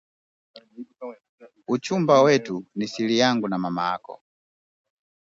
[1.67, 4.21] Uchumba wetu ni siri yangu na mamako